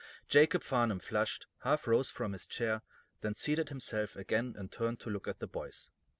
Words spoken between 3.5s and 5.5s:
himself again and turned to look at the